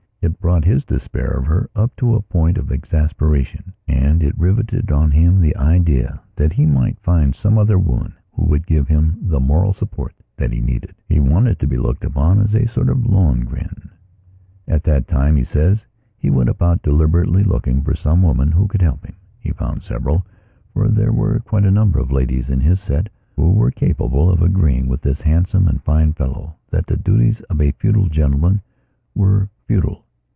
[0.23, 5.09] It brought his despair of her up to a point of exasperationand it riveted on
[5.09, 9.39] him the idea that he might find some other woman who would give him the
[9.39, 10.93] moral support that he needed.
[11.09, 13.89] He wanted to be looked upon as a sort of Lohengrin.
[14.67, 15.87] At that time, he says,
[16.19, 19.15] he went about deliberately looking for some woman who could help him.
[19.39, 20.23] He found severalfor
[20.93, 24.87] there were quite a number of ladies in his set who were capable of agreeing
[24.87, 28.61] with this handsome and fine fellow that the duties of a feudal gentleman
[29.15, 30.05] were feudal.